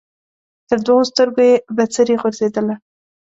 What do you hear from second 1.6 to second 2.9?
بڅري غورځېدله